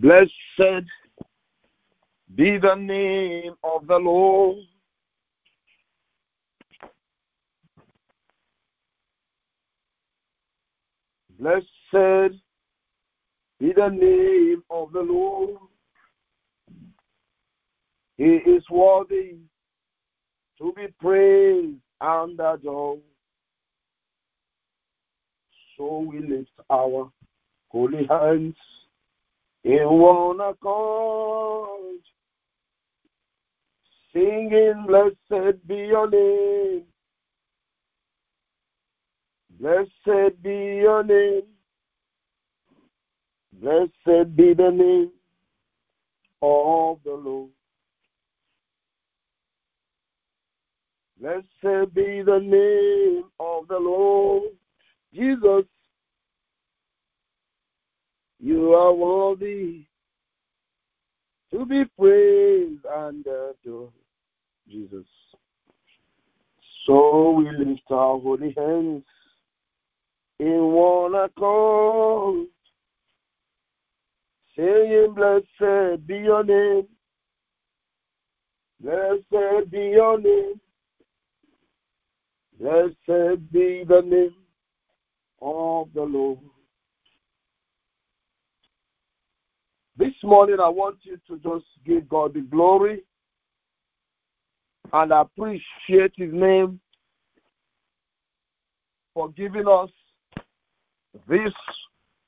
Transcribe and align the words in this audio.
Blessed 0.00 0.88
be 2.34 2.56
the 2.56 2.74
name 2.74 3.52
of 3.62 3.86
the 3.86 3.96
Lord. 3.96 4.56
Blessed 11.38 12.38
be 13.60 13.72
the 13.76 13.88
name 13.88 14.62
of 14.70 14.92
the 14.92 15.02
Lord. 15.02 15.58
He 18.16 18.36
is 18.36 18.64
worthy 18.70 19.36
to 20.56 20.72
be 20.74 20.86
praised 20.98 21.76
and 22.00 22.40
adored. 22.40 23.00
So 25.76 25.98
we 25.98 26.20
lift 26.20 26.50
our 26.70 27.10
holy 27.68 28.06
hands 28.06 28.56
in 29.64 29.88
one 29.88 30.40
accord, 30.40 32.00
singing, 34.12 34.84
Blessed 34.86 35.66
be 35.66 35.76
your 35.76 36.10
name. 36.10 36.84
Blessed 39.60 40.42
be 40.42 40.80
your 40.82 41.04
name. 41.04 41.42
Blessed 43.60 44.34
be 44.36 44.54
the 44.54 44.70
name 44.70 45.12
of 46.42 46.98
the 47.04 47.12
Lord. 47.14 47.50
Blessed 51.20 51.94
be 51.94 52.22
the 52.22 52.40
name 52.40 53.24
of 53.38 53.68
the 53.68 53.78
Lord. 53.78 54.50
Jesus, 55.14 55.66
you 58.42 58.74
are 58.74 58.92
worthy 58.92 59.86
to 61.52 61.64
be 61.64 61.84
praised 61.96 62.84
and 62.92 63.24
adored. 63.24 63.92
Jesus. 64.68 65.06
So 66.86 67.30
we 67.30 67.44
lift 67.50 67.82
our 67.90 68.18
holy 68.18 68.52
hands 68.56 69.04
in 70.40 70.72
one 70.72 71.14
accord, 71.14 72.46
saying, 74.56 75.14
Blessed 75.14 76.04
be 76.06 76.16
your 76.16 76.42
name. 76.42 76.88
Blessed 78.80 79.70
be 79.70 79.78
your 79.78 80.20
name. 80.20 80.60
Blessed 82.58 83.52
be 83.52 83.84
the 83.86 84.02
name 84.04 84.34
of 85.40 85.88
the 85.94 86.02
Lord. 86.02 86.38
This 89.96 90.14
morning, 90.22 90.56
I 90.58 90.68
want 90.68 90.98
you 91.02 91.18
to 91.28 91.36
just 91.38 91.66
give 91.84 92.08
God 92.08 92.32
the 92.32 92.40
glory 92.40 93.02
and 94.92 95.12
appreciate 95.12 96.12
His 96.16 96.32
name 96.32 96.80
for 99.12 99.28
giving 99.30 99.68
us 99.68 99.90
this 101.28 101.52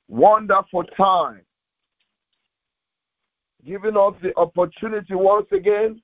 wonderful 0.07 0.83
time, 0.95 1.41
giving 3.65 3.97
us 3.97 4.13
the 4.21 4.31
opportunity 4.37 5.15
once 5.15 5.47
again 5.51 5.99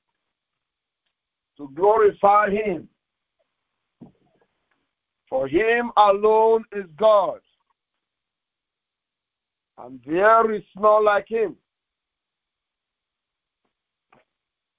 to 1.58 1.70
glorify 1.75 2.50
Him. 2.50 2.90
For 5.30 5.48
Him 5.48 5.92
alone 5.96 6.64
is 6.72 6.86
God, 6.98 7.40
and 9.78 10.00
there 10.06 10.52
is 10.52 10.64
none 10.76 11.06
like 11.06 11.28
Him. 11.28 11.56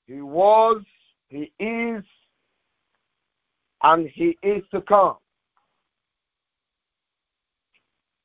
He 0.07 0.21
was, 0.21 0.83
He 1.29 1.53
is, 1.59 2.05
and 3.83 4.09
He 4.09 4.37
is 4.43 4.63
to 4.73 4.81
come. 4.83 5.17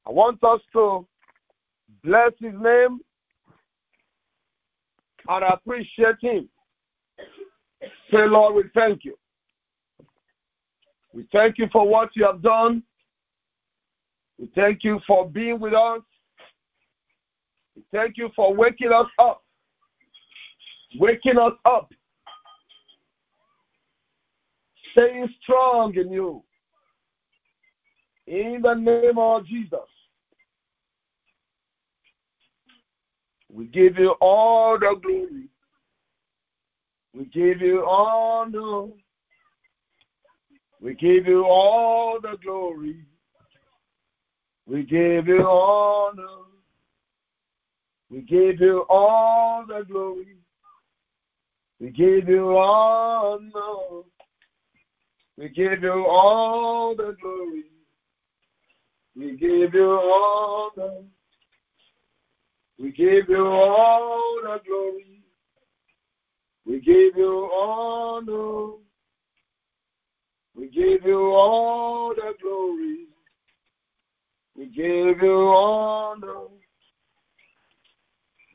I 0.07 0.11
want 0.11 0.41
us 0.43 0.61
to 0.71 1.05
bless 2.01 2.31
his 2.39 2.53
name 2.53 2.99
and 5.27 5.43
appreciate 5.43 6.15
him. 6.21 6.47
Say, 8.09 8.25
Lord, 8.25 8.55
we 8.55 8.63
thank 8.73 9.03
you. 9.03 9.17
We 11.13 11.27
thank 11.33 11.57
you 11.57 11.67
for 11.73 11.85
what 11.85 12.09
you 12.15 12.25
have 12.25 12.41
done. 12.41 12.83
We 14.39 14.49
thank 14.55 14.85
you 14.85 15.01
for 15.05 15.27
being 15.29 15.59
with 15.59 15.73
us. 15.73 16.01
Thank 17.91 18.17
you 18.17 18.29
for 18.35 18.53
waking 18.53 18.91
us 18.91 19.07
up. 19.19 19.43
Waking 20.99 21.37
us 21.37 21.53
up. 21.65 21.91
Staying 24.91 25.29
strong 25.41 25.95
in 25.95 26.11
you. 26.11 26.43
In 28.25 28.61
the 28.61 28.73
name 28.73 29.17
of 29.17 29.45
Jesus. 29.45 29.79
We 33.51 33.65
give 33.65 33.97
you 33.97 34.15
all 34.19 34.77
the 34.77 34.95
glory. 35.01 35.49
We 37.13 37.25
give 37.25 37.61
you 37.61 37.85
honor. 37.87 38.91
We 40.81 40.93
give 40.93 41.25
you 41.25 41.45
all 41.45 42.19
the 42.21 42.37
glory. 42.43 43.05
We 44.67 44.83
give 44.83 45.27
you 45.27 45.41
honor. 45.41 46.46
We 48.09 48.21
give 48.21 48.59
you 48.59 48.85
all 48.89 49.65
the 49.67 49.83
glory. 49.91 50.37
We 51.79 51.89
give 51.89 52.27
you 52.27 52.57
honor. 52.57 54.03
We 55.37 55.49
give 55.49 55.83
you 55.83 56.05
all 56.09 56.95
the 56.95 57.15
glory. 57.21 57.65
We 59.15 59.31
give 59.35 59.73
you 59.73 59.91
honor. 59.91 61.03
We 62.79 62.91
give 62.91 63.29
you 63.29 63.45
all 63.45 64.39
the 64.43 64.59
glory. 64.65 65.21
We 66.65 66.79
give 66.79 67.17
you 67.17 67.49
honor. 67.53 68.77
We 70.55 70.67
give 70.67 71.05
you 71.05 71.31
all 71.33 72.13
the 72.15 72.33
glory. 72.41 73.07
We 74.55 74.65
give 74.67 75.21
you 75.21 75.53
honor. 75.55 76.47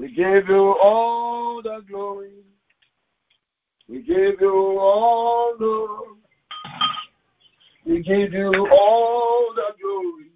We 0.02 0.08
give 0.08 0.48
you 0.48 0.74
all 0.82 1.62
the 1.62 1.80
glory. 1.88 2.42
We 3.88 4.02
give 4.02 4.40
you 4.40 4.80
all 4.80 5.54
honor. 5.60 6.16
We 7.86 8.02
give 8.02 8.32
you 8.32 8.52
all 8.72 9.54
the 9.54 9.74
glory. 9.80 10.32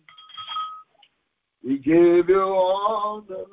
We 1.65 1.79
give 1.79 2.29
you 2.29 2.41
honor. 2.41 3.45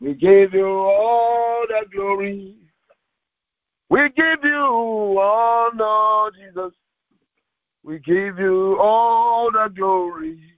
We 0.00 0.14
give 0.14 0.54
you 0.54 0.66
all 0.66 1.66
the 1.68 1.84
glory. 1.94 2.56
We 3.90 4.08
give 4.16 4.42
you 4.42 5.20
honor, 5.20 6.30
Jesus. 6.34 6.72
We 7.84 7.98
give 7.98 8.38
you 8.38 8.78
all 8.80 9.50
the 9.52 9.68
glory. 9.76 10.55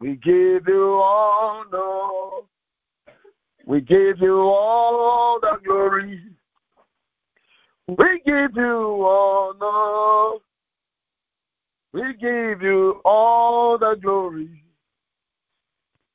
We 0.00 0.14
give 0.16 0.68
you 0.68 1.00
honor. 1.02 2.46
We 3.66 3.80
give 3.80 4.20
you 4.20 4.40
all 4.40 5.40
the 5.40 5.58
glory. 5.64 6.22
We 7.88 8.20
give 8.24 8.54
you 8.54 9.04
honor. 9.04 10.38
We 11.92 12.14
give 12.14 12.62
you 12.62 13.00
all 13.04 13.76
the 13.76 13.96
glory. 14.00 14.62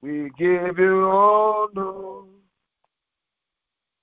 We 0.01 0.29
give 0.37 0.79
you 0.79 1.09
honor. 1.09 2.23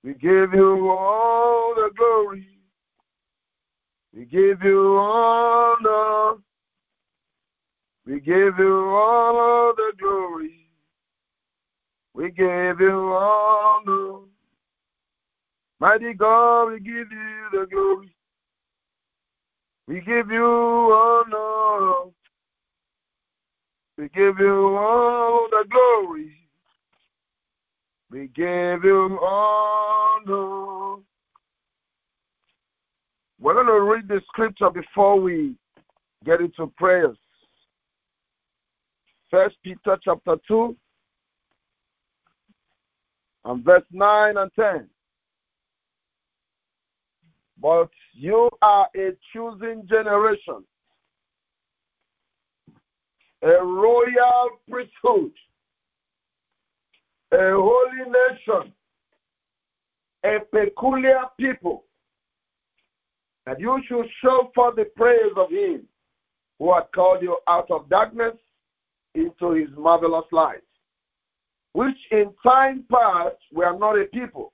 We 0.03 0.13
give 0.13 0.53
you 0.53 0.89
all 0.89 1.73
the 1.75 1.89
glory. 1.97 2.47
We 4.13 4.25
give 4.25 4.61
you 4.63 4.97
honor. 4.97 6.41
We 8.11 8.19
give 8.19 8.59
you 8.59 8.89
all 8.89 9.73
the 9.73 9.93
glory. 9.97 10.67
We 12.13 12.29
give 12.31 12.81
you 12.81 13.13
honor. 13.13 14.25
Mighty 15.79 16.13
God, 16.13 16.73
we 16.73 16.81
give 16.81 17.09
you 17.09 17.47
the 17.53 17.67
glory. 17.71 18.13
We 19.87 20.01
give 20.01 20.29
you 20.29 20.43
honor. 20.43 22.11
We 23.97 24.09
give 24.09 24.39
you 24.39 24.75
all 24.75 25.47
the 25.49 25.63
glory. 25.71 26.33
We 28.11 28.27
give 28.27 28.83
you 28.83 29.19
honor. 29.21 31.01
We're 33.39 33.53
going 33.53 33.67
to 33.67 33.79
read 33.79 34.09
the 34.09 34.19
scripture 34.27 34.69
before 34.69 35.17
we 35.17 35.55
get 36.25 36.41
into 36.41 36.67
prayers. 36.75 37.15
First 39.31 39.55
Peter 39.63 39.97
chapter 40.03 40.35
2, 40.45 40.75
and 43.45 43.63
verse 43.63 43.85
9 43.89 44.35
and 44.35 44.51
10. 44.59 44.89
But 47.61 47.89
you 48.13 48.49
are 48.61 48.89
a 48.93 49.11
choosing 49.31 49.87
generation, 49.87 50.65
a 53.41 53.63
royal 53.63 54.49
priesthood, 54.69 55.31
a 57.31 57.51
holy 57.53 58.11
nation, 58.11 58.73
a 60.25 60.39
peculiar 60.51 61.21
people, 61.39 61.85
that 63.45 63.61
you 63.61 63.81
should 63.87 64.07
show 64.21 64.51
for 64.53 64.73
the 64.75 64.85
praise 64.97 65.31
of 65.37 65.49
him 65.49 65.83
who 66.59 66.73
had 66.73 66.91
called 66.93 67.21
you 67.21 67.37
out 67.47 67.71
of 67.71 67.87
darkness 67.87 68.33
into 69.15 69.51
his 69.51 69.69
marvelous 69.77 70.25
light, 70.31 70.63
which 71.73 71.97
in 72.11 72.33
time 72.43 72.85
past 72.91 73.35
were 73.51 73.77
not 73.77 73.99
a 73.99 74.05
people, 74.05 74.53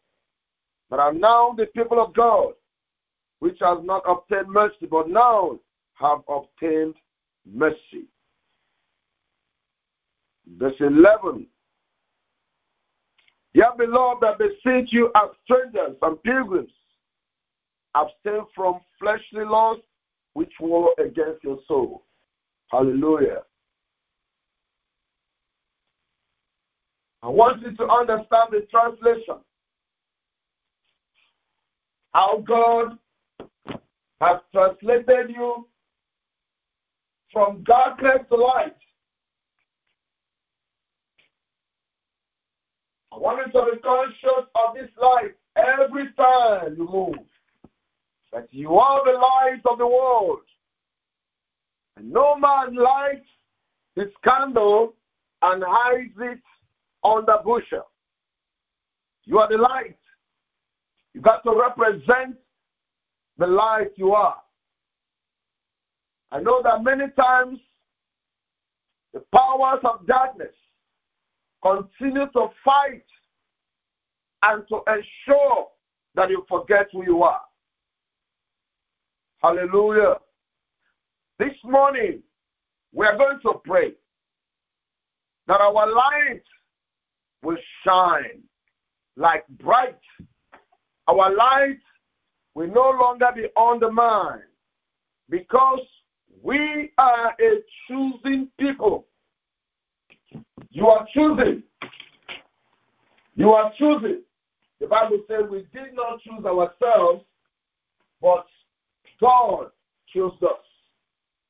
but 0.90 1.00
are 1.00 1.14
now 1.14 1.54
the 1.58 1.66
people 1.68 2.04
of 2.04 2.14
God, 2.14 2.54
which 3.40 3.58
has 3.62 3.80
not 3.84 4.04
obtained 4.08 4.50
mercy, 4.50 4.88
but 4.90 5.10
now 5.10 5.60
have 5.96 6.20
obtained 6.28 6.96
mercy. 7.46 8.08
Verse 10.58 10.76
11. 10.80 11.48
Dear 13.54 13.72
beloved, 13.78 14.24
I 14.24 14.36
beseech 14.38 14.94
you 14.94 15.12
as 15.16 15.30
strangers 15.44 15.98
and 16.02 16.22
pilgrims, 16.24 16.72
abstain 17.96 18.46
from 18.56 18.80
fleshly 19.00 19.46
lusts 19.46 19.84
which 20.34 20.54
war 20.60 20.94
against 21.00 21.44
your 21.44 21.58
soul. 21.68 22.04
Hallelujah. 22.72 23.42
I 27.28 27.30
want 27.30 27.62
you 27.62 27.76
to 27.76 27.84
understand 27.90 28.52
the 28.52 28.66
translation. 28.72 29.36
How 32.14 32.42
God 32.48 32.98
has 34.22 34.40
translated 34.54 35.36
you 35.36 35.68
from 37.34 37.66
darkness 37.66 38.20
to 38.30 38.36
light. 38.38 38.78
I 43.12 43.18
want 43.18 43.46
you 43.46 43.52
to 43.52 43.72
be 43.74 43.82
conscious 43.82 44.48
of 44.56 44.76
this 44.76 44.90
light 44.98 45.36
every 45.58 46.14
time 46.14 46.76
you 46.78 46.90
move. 46.90 47.26
That 48.32 48.48
you 48.52 48.74
are 48.76 49.04
the 49.04 49.20
light 49.20 49.62
of 49.70 49.78
the 49.80 49.88
world. 49.88 50.40
And 51.98 52.10
no 52.10 52.38
man 52.38 52.74
lights 52.76 53.28
his 53.98 54.14
candle 54.24 54.94
and 55.42 55.62
hides 55.68 56.14
it 56.22 56.40
on 57.08 57.26
the 57.26 57.38
bushel. 57.44 57.88
You 59.26 59.40
are 59.40 59.50
the 59.50 59.58
light. 59.58 59.98
You 61.14 61.22
got 61.22 61.44
to 61.44 61.52
represent 61.52 62.36
the 63.38 63.48
light 63.48 63.92
you 63.96 64.12
are. 64.12 64.38
I 66.32 66.42
know 66.42 66.62
that 66.64 66.84
many 66.84 67.06
times 67.18 67.60
the 69.14 69.24
powers 69.34 69.80
of 69.86 70.06
darkness 70.06 70.54
continue 71.64 72.28
to 72.34 72.48
fight 72.64 73.06
and 74.44 74.64
to 74.68 74.82
ensure 74.88 75.68
that 76.16 76.30
you 76.30 76.46
forget 76.50 76.88
who 76.92 77.04
you 77.04 77.24
are. 77.24 77.42
Hallelujah. 79.42 80.16
This 81.40 81.54
morning, 81.64 82.22
we 82.94 83.06
are 83.06 83.18
going 83.18 83.40
to 83.44 83.62
pray 83.64 83.94
that 85.48 85.62
our 85.62 85.74
light 85.74 86.42
will 87.44 87.58
shine 87.86 88.42
like 89.16 89.48
bright. 89.60 90.00
Our 91.08 91.36
light 91.36 91.80
will 92.54 92.68
no 92.68 92.92
longer 93.00 93.28
be 93.36 93.46
on 93.56 93.80
the 93.80 93.92
mind 93.92 94.44
because 95.30 95.80
we 96.44 96.92
are 96.98 97.30
a 97.40 97.64
choosing 97.88 98.50
people. 98.60 99.06
You 100.72 100.88
are 100.88 101.08
choosing. 101.14 101.64
You 103.36 103.50
are 103.52 103.72
choosing. 103.78 104.22
The 104.80 104.88
Bible 104.88 105.24
says 105.28 105.50
we 105.50 105.68
did 105.74 105.94
not 105.94 106.20
choose 106.22 106.46
ourselves, 106.46 107.24
but 108.22 108.46
God 109.20 109.72
chose 110.14 110.34
us. 110.44 110.66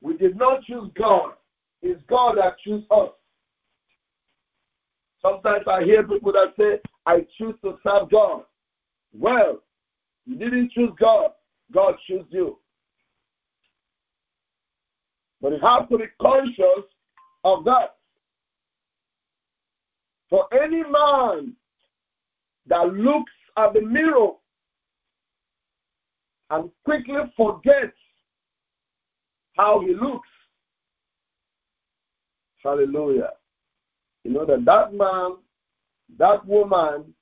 We 0.02 0.18
did 0.18 0.38
not 0.38 0.64
choose 0.64 0.90
God. 0.98 1.34
It's 1.82 2.02
God 2.10 2.36
that 2.38 2.56
chose 2.66 2.84
us. 2.92 3.10
Sometimes 5.28 5.66
I 5.68 5.84
hear 5.84 6.04
people 6.04 6.32
that 6.32 6.54
say, 6.58 6.80
I 7.06 7.26
choose 7.38 7.56
to 7.64 7.78
serve 7.84 8.10
God. 8.10 8.44
Well, 9.14 9.62
you 10.26 10.38
didn't 10.38 10.72
choose 10.72 10.92
God. 11.00 11.32
God 11.74 11.96
chose 12.10 12.26
you. 12.30 12.60
But 15.42 15.52
you 15.52 15.60
have 15.62 15.90
to 15.90 15.98
be 15.98 16.06
conscious 16.22 16.86
of 17.44 17.66
that. 17.66 17.96
For 20.30 20.46
any 20.54 20.84
man 20.84 21.54
that 22.68 22.94
looks 22.94 23.32
at 23.58 23.74
the 23.74 23.82
mirror 23.82 24.30
and 26.52 26.70
quickly 26.86 27.16
forgets 27.36 27.98
how 29.58 29.82
he 29.82 29.94
looks, 29.94 30.30
hallelujah, 32.64 33.32
you 34.28 34.34
know 34.34 34.46
that 34.46 34.66
that 34.66 34.94
man, 34.94 35.38
that 36.20 36.46
woman 36.46 37.14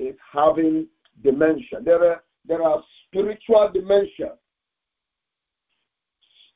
is 0.00 0.16
having 0.32 0.88
dementia. 1.22 1.78
There 1.84 2.04
are, 2.10 2.24
there 2.44 2.60
are 2.60 2.82
spiritual 3.06 3.70
dementia, 3.72 4.32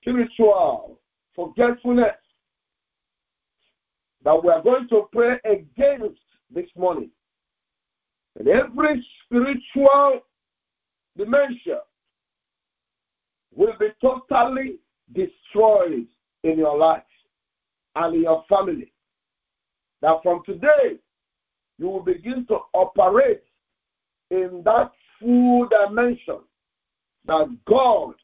spiritual 0.01 0.99
forgetfulness 1.37 2.17
that 4.25 4.43
we 4.43 4.51
are 4.51 4.63
going 4.63 4.89
to 4.89 5.09
pray 5.13 5.39
against 5.45 6.21
this 6.53 6.67
morning. 6.77 7.11
And 8.37 8.49
every 8.49 9.07
spiritual 9.25 10.23
dementia 11.17 11.83
will 13.55 13.75
be 13.79 13.91
totally 14.03 14.79
destroyed 15.15 16.09
in 16.43 16.59
your 16.59 16.77
life 16.77 17.03
and 17.95 18.17
in 18.17 18.23
your 18.23 18.45
family. 18.49 18.93
That 20.03 20.19
from 20.23 20.43
today, 20.47 20.99
you 21.79 21.89
will 21.89 22.03
begin 22.03 22.47
to 22.49 22.59
operate 22.75 23.43
in 24.31 24.63
that 24.65 24.93
full 25.21 25.69
dimension 25.69 26.41
that 27.27 27.57
God 27.67 28.15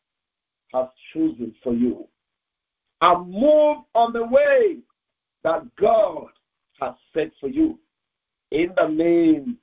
has 0.72 0.86
chosen 1.12 1.54
for 1.62 1.72
you. 1.72 2.06
And 3.00 3.30
move 3.30 3.78
on 3.94 4.12
the 4.12 4.24
way 4.24 4.78
that 5.42 5.64
God 5.76 6.26
has 6.80 6.94
set 7.12 7.30
for 7.40 7.48
you. 7.48 7.78
In 8.50 8.70
the 8.76 8.88
name 8.88 9.58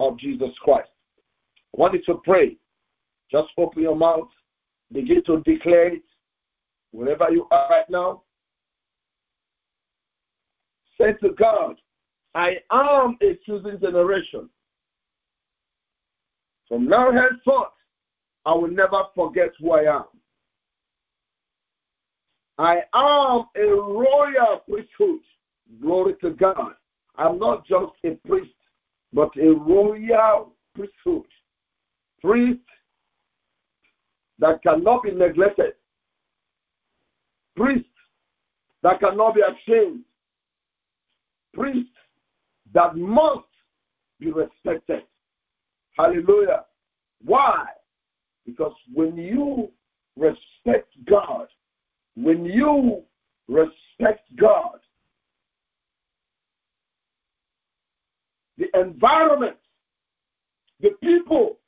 of 0.00 0.18
Jesus 0.18 0.50
Christ. 0.62 0.88
I 1.74 1.80
want 1.80 1.94
you 1.94 2.02
to 2.06 2.20
pray. 2.24 2.56
Just 3.30 3.48
open 3.58 3.82
your 3.82 3.96
mouth. 3.96 4.28
Begin 4.92 5.22
to 5.26 5.40
declare 5.40 5.94
it 5.94 6.02
wherever 6.92 7.30
you 7.30 7.46
are 7.50 7.68
right 7.68 7.90
now. 7.90 8.22
Say 11.00 11.12
to 11.22 11.30
God, 11.38 11.76
I 12.34 12.56
am 12.72 13.16
a 13.22 13.38
choosing 13.44 13.78
generation. 13.80 14.48
From 16.68 16.88
now 16.88 17.12
henceforth, 17.12 17.68
I 18.44 18.54
will 18.54 18.68
never 18.70 19.02
forget 19.14 19.50
who 19.58 19.72
I 19.72 19.96
am. 19.96 20.04
I 22.58 22.80
am 22.94 23.44
a 23.56 23.66
royal 23.66 24.62
priesthood. 24.68 25.20
Glory 25.80 26.14
to 26.22 26.30
God. 26.30 26.72
I'm 27.16 27.38
not 27.38 27.66
just 27.66 27.92
a 28.04 28.16
priest, 28.26 28.54
but 29.12 29.30
a 29.36 29.50
royal 29.50 30.52
priesthood. 30.74 31.26
Priest 32.22 32.60
that 34.38 34.62
cannot 34.62 35.02
be 35.02 35.12
neglected. 35.12 35.72
Priest 37.56 37.86
that 38.82 39.00
cannot 39.00 39.34
be 39.34 39.40
ashamed. 39.40 40.00
Priest 41.56 41.88
that 42.74 42.96
must 42.96 43.46
be 44.20 44.30
respected. 44.30 45.02
Hallelujah. 45.96 46.64
Why? 47.24 47.64
Because 48.44 48.74
when 48.92 49.16
you 49.16 49.70
respect 50.16 50.88
God, 51.08 51.46
when 52.14 52.44
you 52.44 53.02
respect 53.48 54.20
God, 54.36 54.78
the 58.58 58.66
environment, 58.78 59.56
the 60.80 60.90
people, 61.02 61.58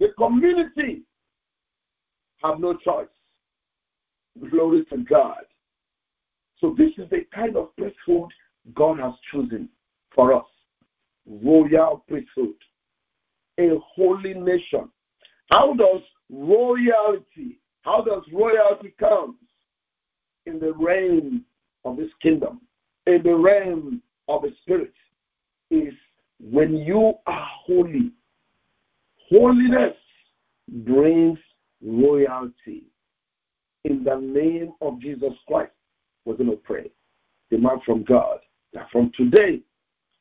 the 0.00 0.08
community 0.18 1.02
have 2.42 2.58
no 2.58 2.74
choice. 2.74 3.06
Glory 4.50 4.84
to 4.86 4.98
God. 4.98 5.44
So 6.60 6.74
this 6.76 6.90
is 6.98 7.08
the 7.10 7.26
kind 7.34 7.56
of 7.56 7.74
priesthood 7.76 8.30
God 8.72 8.98
has 8.98 9.12
chosen 9.30 9.68
for 10.14 10.32
us. 10.32 10.44
royal 11.26 12.04
priesthood, 12.08 12.54
a 13.58 13.70
holy 13.94 14.34
nation. 14.34 14.88
How 15.50 15.74
does 15.74 16.00
royalty, 16.30 17.60
how 17.82 18.02
does 18.02 18.22
royalty 18.32 18.94
come? 18.98 19.36
In 20.46 20.58
the 20.58 20.72
reign 20.74 21.42
of 21.84 21.96
this 21.96 22.10
kingdom, 22.22 22.60
in 23.06 23.22
the 23.22 23.34
realm 23.34 24.02
of 24.28 24.42
the 24.42 24.50
spirit, 24.62 24.92
is 25.70 25.94
when 26.40 26.76
you 26.76 27.14
are 27.26 27.48
holy. 27.66 28.12
Holiness 29.30 29.96
brings 30.68 31.38
royalty. 31.82 32.84
In 33.84 34.04
the 34.04 34.16
name 34.16 34.72
of 34.80 35.00
Jesus 35.00 35.32
Christ, 35.46 35.72
we're 36.24 36.36
going 36.36 36.50
to 36.50 36.56
pray. 36.56 36.90
Demand 37.50 37.80
from 37.84 38.02
God 38.04 38.38
that 38.74 38.90
from 38.90 39.10
today, 39.16 39.60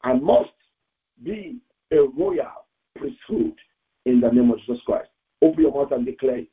I 0.03 0.13
must 0.13 0.49
be 1.23 1.59
a 1.91 1.97
royal 1.97 2.65
priesthood 2.95 3.55
in 4.05 4.19
the 4.21 4.29
name 4.29 4.51
of 4.51 4.59
Jesus 4.59 4.81
Christ. 4.85 5.09
Open 5.41 5.63
your 5.63 5.73
mouth 5.73 5.91
and 5.91 6.05
declare 6.05 6.37
it. 6.37 6.49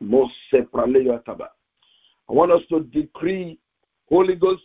Most 0.00 0.32
separate. 0.50 1.02
Your 1.02 1.20
tabal." 1.20 1.48
I 2.28 2.32
want 2.32 2.52
us 2.52 2.62
to 2.70 2.80
decree 2.80 3.58
Holy 4.08 4.34
Ghost 4.34 4.62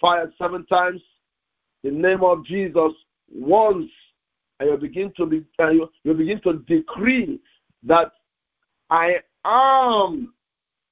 fire 0.00 0.32
seven 0.38 0.66
times, 0.66 1.00
the 1.82 1.90
name 1.90 2.22
of 2.22 2.44
Jesus 2.46 2.92
once, 3.30 3.90
and 4.58 4.70
you 4.70 4.76
begin 4.76 5.12
to 5.16 5.26
be, 5.26 5.44
you, 5.58 5.90
you 6.04 6.14
begin 6.14 6.40
to 6.42 6.54
decree 6.66 7.40
that 7.82 8.12
I 8.90 9.20
am 9.44 10.34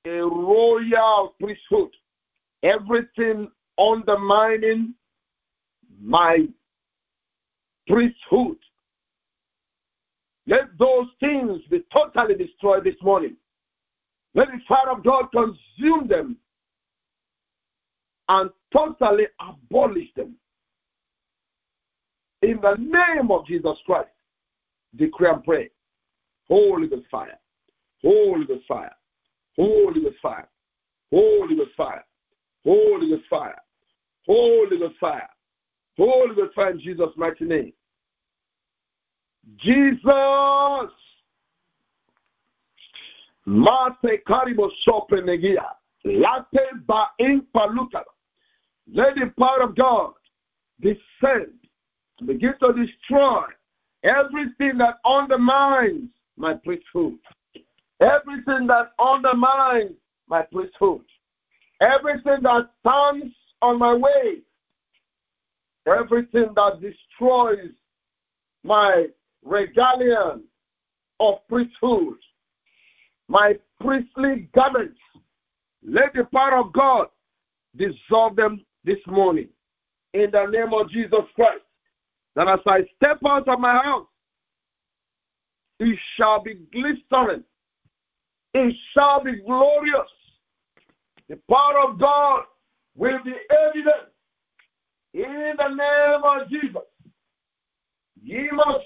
a 0.05 0.21
royal 0.21 1.35
priesthood. 1.41 1.91
Everything 2.63 3.51
undermining 3.81 4.95
my 6.01 6.47
priesthood. 7.89 8.57
Let 10.47 10.77
those 10.79 11.07
things 11.21 11.61
be 11.71 11.83
totally 11.93 12.35
destroyed 12.35 12.85
this 12.85 12.97
morning. 13.03 13.37
Let 14.35 14.49
the 14.49 14.61
fire 14.69 14.91
of 14.91 15.05
God 15.05 15.27
consume 15.33 16.09
them 16.09 16.37
and 18.29 18.51
totally 18.73 19.27
abolish 19.41 20.09
them. 20.17 20.35
In 22.43 22.59
the 22.63 22.77
name 22.79 23.31
of 23.31 23.47
Jesus 23.47 23.77
Christ, 23.85 24.09
decree 24.97 25.29
and 25.29 25.45
pray. 25.45 25.71
Holy 26.49 26.89
the 26.89 27.03
fire. 27.11 27.39
Holy 28.03 28.47
the 28.47 28.61
fire. 28.67 28.95
Holy 29.57 30.01
the 30.01 30.15
fire. 30.23 30.49
Holy 31.13 31.57
the 31.57 31.67
fire. 31.77 32.05
Holy 32.65 33.11
the 33.11 33.21
fire. 33.29 33.61
Holy 34.27 34.79
Ghost 34.79 34.95
fire. 35.01 35.29
Holy 35.97 36.35
Ghost 36.35 36.55
fire 36.55 36.71
in 36.71 36.81
Jesus' 36.81 37.11
mighty 37.17 37.45
name. 37.45 37.73
Jesus. 39.59 40.03
Mate 43.47 44.23
karibo 44.29 44.71
sope 44.85 45.13
negia. 45.13 45.65
Late 46.05 46.87
ba 46.87 47.07
impaluta. 47.21 48.03
Let 48.93 49.15
the 49.15 49.33
power 49.39 49.63
of 49.63 49.77
God 49.77 50.13
descend 50.81 51.53
and 52.19 52.27
begin 52.27 52.55
to 52.61 52.73
destroy 52.73 53.45
everything 54.03 54.79
that 54.79 54.97
undermines 55.05 56.09
my 56.37 56.55
priesthood. 56.55 57.19
Everything 58.01 58.67
that 58.67 58.93
undermines 58.99 59.93
my 60.29 60.43
priesthood. 60.43 61.03
Everything 61.81 62.43
that 62.43 62.71
stands 62.81 63.35
on 63.63 63.79
my 63.79 63.95
way. 63.95 64.43
Everything 65.87 66.53
that 66.55 66.81
destroys 66.81 67.71
my 68.63 69.07
regalian 69.47 70.43
of 71.19 71.47
priesthood. 71.49 72.17
My 73.29 73.55
priestly 73.81 74.49
garments. 74.55 74.99
Let 75.87 76.13
the 76.15 76.25
power 76.33 76.59
of 76.59 76.73
God 76.73 77.09
dissolve 77.77 78.37
them 78.37 78.65
this 78.85 78.99
morning. 79.07 79.49
In 80.13 80.31
the 80.33 80.47
name 80.47 80.75
of 80.75 80.91
Jesus 80.91 81.25
Christ. 81.35 81.63
That 82.37 82.49
as 82.49 82.61
I 82.67 82.81
step 82.97 83.19
out 83.27 83.49
of 83.49 83.61
my 83.61 83.73
house, 83.83 84.07
it 85.79 85.99
shall 86.17 86.43
be 86.43 86.55
glistening. 86.73 87.45
It 88.53 88.77
shall 88.93 89.23
be 89.23 89.41
glorious. 89.47 90.09
The 91.29 91.39
power 91.49 91.89
of 91.89 91.99
God 91.99 92.43
will 93.01 93.19
be 93.25 93.33
evident 93.51 94.13
in 95.15 95.55
the 95.57 95.69
name 95.69 96.23
of 96.23 96.51
Jesus. 96.51 96.83
Ye 98.23 98.47
must 98.53 98.85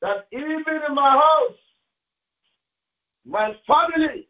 that 0.00 0.26
even 0.32 0.80
in 0.88 0.94
my 0.94 1.10
house, 1.10 1.58
my 3.26 3.52
family 3.66 4.28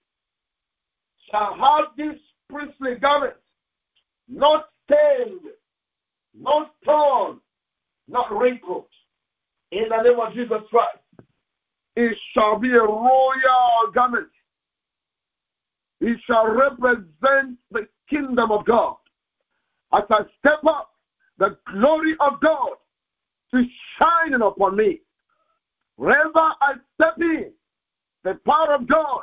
shall 1.30 1.54
have 1.56 1.94
this 1.96 2.18
priestly 2.48 2.94
garment, 2.98 3.34
not 4.28 4.70
stained, 4.86 5.40
not 6.34 6.72
torn, 6.84 7.38
not 8.08 8.32
wrinkled. 8.32 8.86
In 9.72 9.84
the 9.90 10.02
name 10.02 10.18
of 10.18 10.32
Jesus 10.32 10.62
Christ, 10.70 11.28
it 11.96 12.16
shall 12.32 12.58
be 12.58 12.70
a 12.70 12.80
royal 12.80 13.92
garment. 13.94 14.28
It 16.00 16.18
shall 16.26 16.46
represent 16.48 17.58
the 17.70 17.86
kingdom 18.08 18.50
of 18.50 18.64
God. 18.64 18.96
As 19.92 20.04
I 20.10 20.20
step 20.38 20.64
up, 20.66 20.90
the 21.38 21.56
glory 21.72 22.14
of 22.20 22.40
God 22.40 22.70
is 23.52 23.66
shining 23.98 24.42
upon 24.42 24.76
me. 24.76 25.00
Wherever 25.96 26.38
I 26.38 26.74
step 26.94 27.14
in, 27.20 27.52
the 28.24 28.38
power 28.46 28.74
of 28.74 28.86
God 28.86 29.22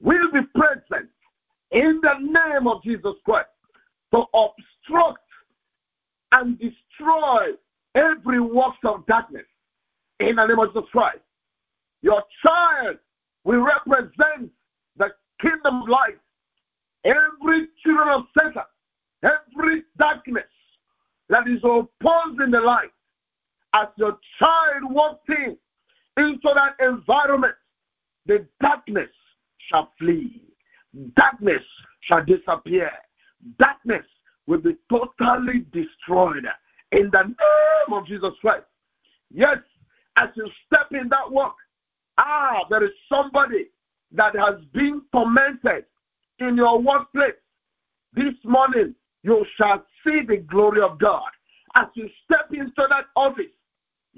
will 0.00 0.30
be 0.32 0.40
present 0.54 1.10
in 1.72 2.00
the 2.02 2.14
name 2.20 2.68
of 2.68 2.82
Jesus 2.84 3.14
Christ 3.24 3.48
to 4.12 4.24
obstruct 4.34 5.18
and 6.32 6.58
destroy 6.58 7.52
every 7.94 8.40
work 8.40 8.74
of 8.84 9.06
darkness 9.06 9.46
in 10.20 10.36
the 10.36 10.46
name 10.46 10.58
of 10.58 10.68
Jesus 10.74 10.88
Christ. 10.92 11.18
Your 12.02 12.22
child 12.44 12.98
will 13.44 13.60
represent 13.60 14.50
kingdom 15.44 15.82
of 15.82 15.88
light. 15.88 16.18
Every 17.04 17.68
children 17.82 18.08
of 18.08 18.22
Satan, 18.36 18.62
every 19.22 19.82
darkness 19.98 20.44
that 21.28 21.46
is 21.46 21.58
opposing 21.62 22.50
the 22.50 22.60
light, 22.60 22.92
as 23.74 23.88
your 23.96 24.18
child 24.38 24.84
walks 24.90 25.28
in 25.28 25.56
into 26.16 26.48
that 26.54 26.76
environment, 26.84 27.54
the 28.26 28.46
darkness 28.60 29.10
shall 29.68 29.92
flee. 29.98 30.42
Darkness 31.16 31.62
shall 32.02 32.24
disappear. 32.24 32.90
Darkness 33.58 34.04
will 34.46 34.60
be 34.60 34.76
totally 34.88 35.66
destroyed 35.72 36.46
in 36.92 37.10
the 37.12 37.22
name 37.22 37.92
of 37.92 38.06
Jesus 38.06 38.32
Christ. 38.40 38.64
Yes, 39.32 39.58
as 40.16 40.28
you 40.36 40.48
step 40.66 40.88
in 40.92 41.08
that 41.08 41.30
walk, 41.30 41.56
ah, 42.18 42.60
there 42.70 42.84
is 42.84 42.92
somebody 43.08 43.66
that 44.14 44.34
has 44.36 44.60
been 44.72 45.02
tormented 45.12 45.84
in 46.38 46.56
your 46.56 46.80
workplace. 46.80 47.34
This 48.14 48.34
morning, 48.44 48.94
you 49.22 49.44
shall 49.56 49.84
see 50.04 50.20
the 50.26 50.38
glory 50.38 50.82
of 50.82 50.98
God. 50.98 51.28
As 51.74 51.86
you 51.94 52.08
step 52.24 52.50
into 52.52 52.86
that 52.88 53.06
office, 53.16 53.46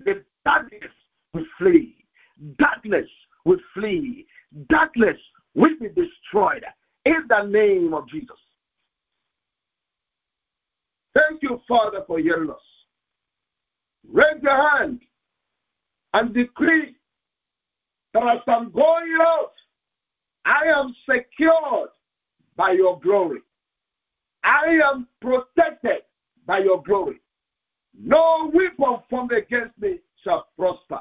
the 0.04 0.22
darkness 0.44 0.92
will 1.32 1.46
flee. 1.58 1.96
Darkness 2.58 3.08
will 3.44 3.60
flee. 3.72 4.26
Darkness 4.68 5.16
will 5.54 5.74
be 5.80 5.88
destroyed 5.88 6.64
in 7.06 7.24
the 7.28 7.42
name 7.44 7.94
of 7.94 8.08
Jesus. 8.08 8.36
Thank 11.14 11.42
you, 11.42 11.62
Father, 11.66 12.02
for 12.06 12.18
hearing 12.18 12.50
us. 12.50 12.56
Raise 14.12 14.42
your 14.42 14.78
hand 14.78 15.00
and 16.12 16.34
decree 16.34 16.96
that 18.12 18.22
as 18.22 18.40
I'm 18.46 18.70
going 18.70 19.16
out, 19.20 19.52
I 20.46 20.66
am 20.68 20.94
secured 21.10 21.90
by 22.56 22.70
your 22.72 23.00
glory. 23.00 23.40
I 24.44 24.78
am 24.92 25.08
protected 25.20 26.02
by 26.46 26.60
your 26.60 26.82
glory. 26.84 27.20
No 27.98 28.50
weapon 28.54 29.02
formed 29.10 29.32
against 29.32 29.76
me 29.80 29.98
shall 30.22 30.46
prosper. 30.56 31.00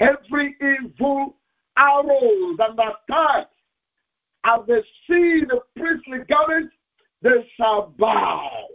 Every 0.00 0.56
evil 0.60 1.36
arrows 1.76 2.56
and 2.58 2.78
attacks 2.78 3.54
as 4.44 4.60
they 4.66 4.80
see 5.06 5.44
the 5.46 5.60
priestly 5.76 6.18
garment, 6.28 6.70
they 7.22 7.48
shall 7.56 7.94
bow. 7.96 8.66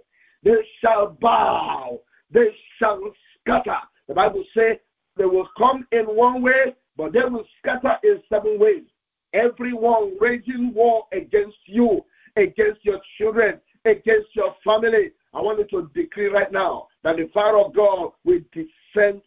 They 0.43 0.65
shall 0.81 1.17
bow. 1.19 1.99
They 2.31 2.55
shall 2.77 3.01
scatter. 3.41 3.79
The 4.07 4.13
Bible 4.13 4.45
says 4.55 4.77
they 5.17 5.25
will 5.25 5.47
come 5.57 5.85
in 5.91 6.05
one 6.05 6.41
way, 6.41 6.75
but 6.95 7.11
they 7.11 7.19
will 7.19 7.45
scatter 7.59 7.97
in 8.03 8.21
seven 8.29 8.57
ways. 8.57 8.83
Everyone 9.33 10.17
waging 10.19 10.73
war 10.73 11.03
against 11.13 11.57
you, 11.65 12.03
against 12.35 12.83
your 12.83 12.99
children, 13.17 13.59
against 13.85 14.35
your 14.35 14.55
family. 14.63 15.11
I 15.33 15.41
want 15.41 15.59
you 15.59 15.81
to 15.81 15.89
declare 15.93 16.31
right 16.31 16.51
now 16.51 16.87
that 17.03 17.09
that 17.09 17.17
the 17.17 17.29
fire 17.33 17.57
of 17.57 17.73
God 17.75 18.11
will 18.23 18.41
descend 18.51 19.21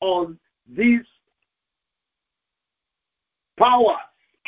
on 0.00 0.38
these 0.68 1.04
powers 3.58 3.96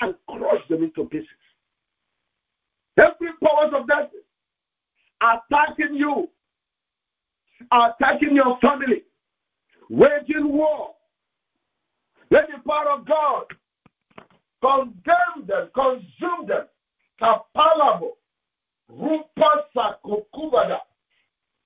and 0.00 0.14
crush 0.28 0.66
them 0.68 0.82
into 0.84 1.04
pieces. 1.04 1.28
Every 2.96 3.28
powers 3.42 3.72
of 3.74 3.86
darkness 3.86 4.22
attacking 5.20 5.94
you, 5.94 6.28
attacking 7.70 8.34
your 8.34 8.58
family, 8.60 9.04
waging 9.88 10.48
war. 10.48 10.94
Let 12.30 12.48
the 12.48 12.68
power 12.68 12.90
of 12.90 13.06
God 13.06 13.44
condemn 14.62 15.46
them, 15.46 15.68
consume 15.74 16.46
them. 16.46 16.66
Kapalabo, 17.20 18.12
Rupasa 18.90 19.96
Kokubada, 20.04 20.78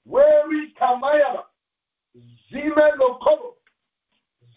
Weri 0.09 0.73
Kamayaba, 0.81 1.45
Zime 2.50 2.91
Lokobo, 2.99 3.55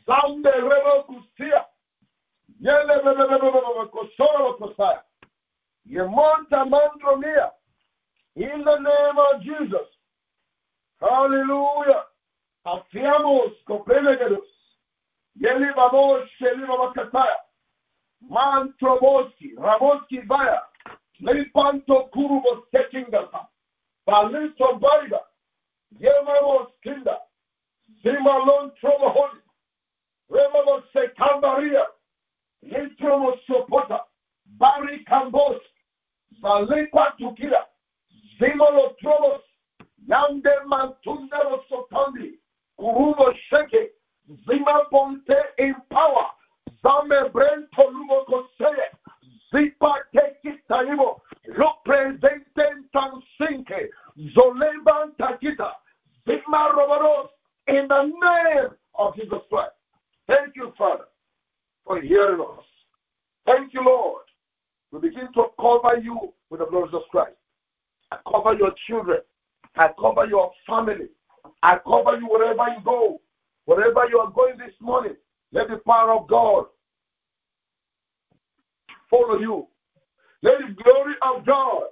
Zambe 0.07 0.51
Rebo 0.51 1.05
Kusia, 1.05 1.65
Yele 2.61 2.95
Kosoro 3.91 4.57
Kosaya, 4.57 5.01
Yemonta 5.89 6.65
Mandromia, 6.65 7.51
in 8.35 8.63
the 8.63 8.77
name 8.77 9.17
of 9.33 9.41
Jesus. 9.41 9.87
Hallelujah. 11.01 12.03
Afiamos 12.65 13.53
Mantroboski, 18.27 19.55
Raboski 19.57 20.25
Vaya, 20.27 20.61
Leipanto 21.21 22.09
Kurubos 22.13 22.63
Tekingata, 22.73 23.47
Balito 24.07 24.79
Baiba, 24.79 25.19
Yemamos 25.99 26.67
Kinda, 26.83 27.17
Zimalon 28.03 28.71
Troboholi, 28.81 29.41
Remamos 30.29 30.83
Sekambaria, 30.93 31.83
Litromos 32.63 33.39
Sopota, 33.47 34.01
Bari 34.57 35.03
Kambos, 35.05 35.59
Zalepa 36.41 37.13
Tukira, 37.19 37.65
Zimolo 38.39 38.95
Trobos, 39.01 39.41
Yande 40.07 40.53
Mantundero 40.67 41.63
Sotandi, 41.69 42.37
Kurubo 42.79 43.33
Sheke, 43.51 43.89
Zima 44.47 44.83
Ponte 44.91 45.35
in 45.57 45.75
power, 45.89 46.27
Zame 46.83 47.31
Brento 47.31 47.91
Lugo 47.91 48.25
Koseye, 48.25 48.87
Zipa 49.51 49.95
Teki 50.15 50.59
Taibo, 50.69 51.21
Representen 51.57 52.85
Tansinke, 52.93 53.89
Zolemban 54.35 55.15
Takita, 55.19 55.71
Zima 56.25 56.71
Robaros, 56.75 57.29
in 57.67 57.87
the 57.87 58.03
name 58.03 58.69
of 58.95 59.15
Jesus 59.15 59.41
Christ. 59.49 59.71
Thank 60.27 60.55
you, 60.55 60.71
Father, 60.77 61.05
for 61.85 61.99
hearing 62.01 62.39
us. 62.41 62.65
Thank 63.45 63.73
you, 63.73 63.83
Lord. 63.83 64.23
We 64.91 64.99
begin 64.99 65.27
to 65.33 65.45
cover 65.59 65.97
you 65.97 66.33
with 66.49 66.59
the 66.59 66.65
blood 66.65 66.83
of 66.83 66.91
Jesus 66.91 67.05
Christ. 67.11 67.35
I 68.11 68.17
cover 68.31 68.53
your 68.53 68.73
children. 68.87 69.19
I 69.75 69.89
cover 69.99 70.25
your 70.25 70.51
family. 70.67 71.09
I 71.63 71.77
cover 71.85 72.17
you 72.17 72.27
wherever 72.27 72.67
you 72.69 72.83
go. 72.83 73.21
Wherever 73.65 74.09
you 74.09 74.17
are 74.19 74.31
going 74.31 74.57
this 74.57 74.73
morning, 74.81 75.15
let 75.51 75.67
the 75.67 75.77
power 75.77 76.13
of 76.13 76.27
God 76.27 76.65
follow 79.09 79.39
you. 79.39 79.67
Let 80.41 80.53
the 80.59 80.83
glory 80.83 81.13
of 81.21 81.45
God 81.45 81.83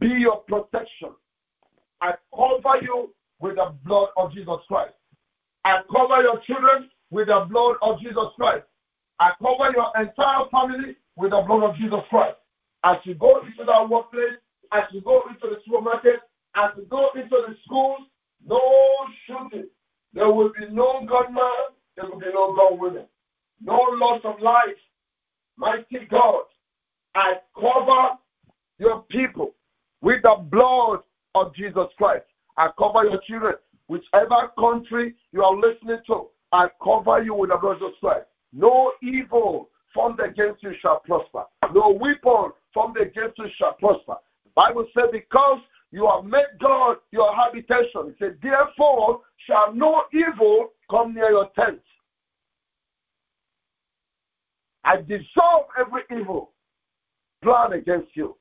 be 0.00 0.08
your 0.08 0.44
I 2.00 2.12
cover 2.34 2.82
you 2.82 3.14
with 3.40 3.56
the 3.56 3.74
blood 3.84 4.08
of 4.16 4.32
Jesus 4.32 4.60
Christ. 4.68 4.94
I 5.64 5.80
cover 5.90 6.22
your 6.22 6.40
children 6.46 6.90
with 7.10 7.28
the 7.28 7.46
blood 7.48 7.76
of 7.82 8.00
Jesus 8.00 8.28
Christ. 8.36 8.64
I 9.20 9.30
cover 9.40 9.72
your 9.74 9.90
entire 9.96 10.44
family 10.50 10.96
with 11.16 11.30
the 11.30 11.42
blood 11.46 11.62
of 11.70 11.76
Jesus 11.76 12.00
Christ. 12.10 12.36
As 12.84 12.96
you 13.04 13.14
go 13.14 13.40
into 13.40 13.64
that 13.64 13.88
workplace, 13.88 14.38
as 14.72 14.84
you 14.92 15.00
go 15.00 15.22
into 15.28 15.54
the 15.54 15.56
supermarket, 15.64 16.20
as 16.56 16.70
you 16.76 16.84
go 16.90 17.08
into 17.14 17.30
the 17.30 17.54
schools, 17.64 18.00
no 18.46 18.60
shooting. 19.26 19.68
There 20.12 20.30
will 20.30 20.52
be 20.52 20.66
no 20.70 21.06
gunman, 21.08 21.74
there 21.96 22.06
will 22.10 22.18
be 22.18 22.26
no 22.32 22.54
gun 22.54 22.78
women. 22.78 23.06
No 23.60 23.78
loss 23.92 24.20
of 24.24 24.40
life. 24.40 24.76
Mighty 25.56 26.06
God, 26.10 26.42
I 27.14 27.34
cover 27.54 28.18
your 28.78 29.02
people 29.10 29.54
with 30.04 30.22
the 30.22 30.36
blood 30.50 31.00
of 31.34 31.54
Jesus 31.54 31.86
Christ. 31.96 32.26
I 32.58 32.68
cover 32.78 33.04
your 33.04 33.20
children. 33.26 33.54
Whichever 33.88 34.52
country 34.58 35.14
you 35.32 35.42
are 35.42 35.56
listening 35.56 35.98
to, 36.06 36.26
I 36.52 36.68
cover 36.82 37.22
you 37.22 37.34
with 37.34 37.50
the 37.50 37.56
blood 37.56 37.82
of 37.82 37.92
Christ. 38.00 38.26
No 38.52 38.92
evil 39.02 39.70
formed 39.92 40.20
against 40.20 40.62
you 40.62 40.72
shall 40.80 41.00
prosper. 41.00 41.44
No 41.74 41.98
weapon 42.00 42.52
formed 42.72 42.98
against 42.98 43.38
you 43.38 43.46
shall 43.58 43.72
prosper. 43.72 44.16
The 44.44 44.50
Bible 44.54 44.86
says, 44.94 45.08
because 45.10 45.60
you 45.90 46.08
have 46.12 46.24
made 46.24 46.58
God 46.60 46.98
your 47.10 47.34
habitation. 47.34 48.08
It 48.08 48.16
said, 48.18 48.38
therefore 48.42 49.22
shall 49.46 49.74
no 49.74 50.02
evil 50.12 50.72
come 50.90 51.14
near 51.14 51.30
your 51.30 51.48
tent. 51.58 51.80
I 54.84 54.96
dissolve 54.96 55.66
every 55.78 56.02
evil 56.20 56.50
plan 57.42 57.72
against 57.72 58.14
you 58.14 58.36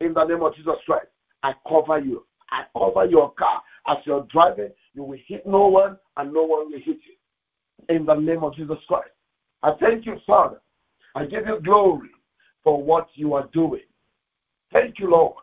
in 0.00 0.14
the 0.14 0.24
name 0.24 0.42
of 0.42 0.54
Jesus 0.54 0.76
Christ. 0.84 1.06
I 1.42 1.52
cover 1.68 1.98
you. 1.98 2.24
I 2.50 2.64
cover 2.76 3.06
your 3.06 3.32
car. 3.32 3.62
As 3.88 3.98
you're 4.04 4.26
driving, 4.30 4.70
you 4.94 5.04
will 5.04 5.18
hit 5.26 5.46
no 5.46 5.66
one 5.66 5.96
and 6.16 6.32
no 6.32 6.42
one 6.44 6.70
will 6.70 6.78
hit 6.78 6.98
you. 7.06 7.94
In 7.94 8.06
the 8.06 8.14
name 8.14 8.42
of 8.42 8.54
Jesus 8.56 8.78
Christ. 8.88 9.10
I 9.62 9.72
thank 9.80 10.06
you, 10.06 10.16
Father. 10.26 10.60
I 11.14 11.24
give 11.24 11.46
you 11.46 11.60
glory 11.62 12.10
for 12.62 12.82
what 12.82 13.08
you 13.14 13.34
are 13.34 13.48
doing. 13.52 13.82
Thank 14.72 14.98
you, 14.98 15.10
Lord. 15.10 15.34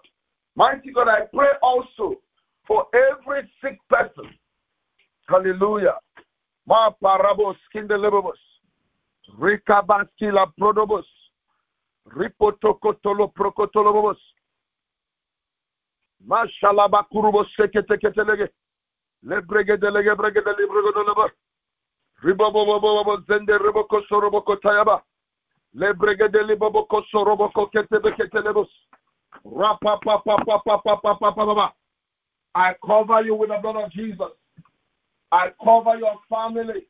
Mighty 0.55 0.91
God, 0.91 1.07
I 1.07 1.21
pray 1.33 1.49
also 1.61 2.21
for 2.67 2.85
every 2.93 3.49
sick 3.61 3.79
person. 3.89 4.29
Hallelujah. 5.27 5.95
Ma 6.67 6.91
parabos 7.01 7.55
kindelebos. 7.73 8.37
Rikabaskila 9.39 10.51
prodobos. 10.59 11.05
Ripotokotolo 12.07 13.33
prokotolobos. 13.33 14.17
Kurubos 17.11 17.47
seketeketelege. 17.55 18.49
Lebregedelege 19.23 20.15
bregedele 20.15 20.67
bregodeleba. 20.67 21.29
Ribobobobobo 22.23 23.17
zende 23.27 23.57
riboko 23.57 24.01
soroboko 24.09 24.55
tayaba. 24.55 25.01
Lebregedele 25.75 26.55
boboko 26.55 27.03
soroboko 27.11 27.67
ketebeketelebos. 27.71 28.69
I 32.55 32.73
cover 32.85 33.21
you 33.21 33.35
with 33.35 33.49
the 33.49 33.57
blood 33.61 33.75
of 33.77 33.91
Jesus. 33.91 34.31
I 35.31 35.49
cover 35.63 35.97
your 35.97 36.19
family. 36.29 36.87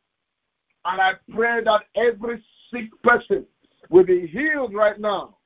And 0.85 1.01
I 1.01 1.13
pray 1.33 1.63
that 1.63 1.83
every 1.95 2.43
sick 2.71 2.89
person 3.01 3.45
will 3.89 4.03
be 4.03 4.27
healed 4.27 4.73
right 4.73 4.99
now. 4.99 5.37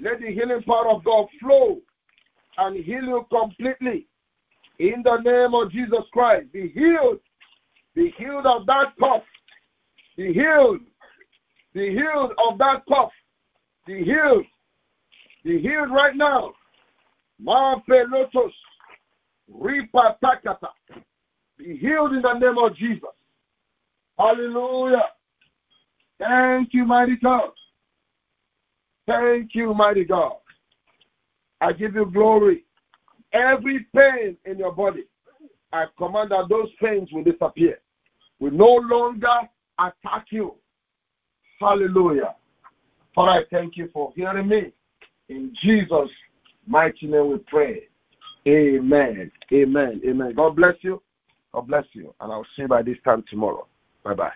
Let 0.00 0.20
the 0.20 0.26
healing 0.26 0.62
power 0.62 0.90
of 0.90 1.04
God 1.04 1.28
flow 1.40 1.80
and 2.58 2.84
heal 2.84 3.02
you 3.02 3.26
completely. 3.30 4.06
In 4.78 5.02
the 5.04 5.18
name 5.18 5.54
of 5.54 5.70
Jesus 5.70 6.04
Christ, 6.12 6.52
be 6.52 6.68
healed. 6.74 7.20
Be 7.94 8.14
healed 8.16 8.46
of 8.46 8.66
that 8.66 8.94
cough. 8.98 9.22
Be 10.16 10.32
healed. 10.32 10.80
Be 11.74 11.90
healed 11.90 12.32
of 12.48 12.58
that 12.58 12.82
cough. 12.88 13.12
Be 13.86 14.04
healed. 14.04 14.44
Be 15.44 15.60
healed 15.60 15.90
right 15.90 16.16
now. 16.16 16.52
Mapelotos. 17.44 18.52
Ripatakata. 19.52 20.68
Be 21.58 21.76
healed 21.76 22.12
in 22.12 22.22
the 22.22 22.32
name 22.34 22.58
of 22.58 22.76
Jesus. 22.76 23.08
Hallelujah. 24.18 25.04
Thank 26.18 26.74
you, 26.74 26.84
mighty 26.84 27.16
God. 27.16 27.50
Thank 29.06 29.54
you, 29.54 29.74
mighty 29.74 30.04
God. 30.04 30.32
I 31.60 31.72
give 31.72 31.94
you 31.94 32.06
glory. 32.06 32.64
Every 33.32 33.86
pain 33.94 34.36
in 34.44 34.58
your 34.58 34.72
body, 34.72 35.04
I 35.72 35.86
command 35.96 36.30
that 36.32 36.48
those 36.48 36.68
pains 36.80 37.10
will 37.12 37.22
disappear. 37.22 37.78
Will 38.40 38.50
no 38.50 38.80
longer 38.82 39.48
attack 39.78 40.26
you. 40.30 40.54
Hallelujah. 41.60 42.34
Father, 43.14 43.30
I 43.30 43.42
thank 43.50 43.76
you 43.76 43.88
for 43.92 44.12
hearing 44.16 44.48
me. 44.48 44.72
In 45.28 45.54
Jesus' 45.62 46.10
mighty 46.66 47.06
name 47.06 47.30
we 47.30 47.38
pray. 47.46 47.82
Amen. 48.48 49.30
Amen. 49.52 50.00
Amen. 50.06 50.34
God 50.34 50.56
bless 50.56 50.74
you. 50.80 51.02
God 51.52 51.66
bless 51.66 51.84
you. 51.92 52.14
And 52.20 52.32
I'll 52.32 52.46
see 52.56 52.62
you 52.62 52.68
by 52.68 52.82
this 52.82 52.96
time 53.04 53.22
tomorrow. 53.28 53.66
Bye 54.02 54.14
bye. 54.14 54.32